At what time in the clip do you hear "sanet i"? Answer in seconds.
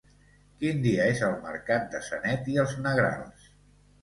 2.07-2.59